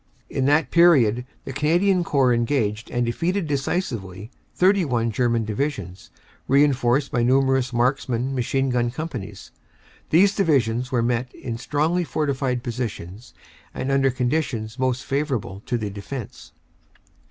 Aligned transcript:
"In 0.31 0.45
that 0.45 0.71
period 0.71 1.27
the 1.45 1.53
Canadian 1.53 2.03
Corps 2.03 2.33
engaged 2.33 2.89
and 2.89 3.05
defeated 3.05 3.45
decisively 3.45 4.31
31 4.55 5.11
German 5.11 5.45
Divisions, 5.45 6.09
reinforced 6.47 7.11
by 7.11 7.21
numerous 7.21 7.71
Marksmen 7.71 8.33
Machine 8.33 8.71
Gun 8.71 8.89
Companies. 8.89 9.51
These 10.09 10.33
Divisions 10.33 10.91
were 10.91 11.03
met 11.03 11.31
in 11.35 11.59
strongly 11.59 12.03
fortified 12.03 12.63
positions 12.63 13.35
and 13.75 13.91
under 13.91 14.09
conditions 14.09 14.79
most 14.79 15.05
favorable 15.05 15.61
to 15.67 15.77
the 15.77 15.91
defense. 15.91 16.51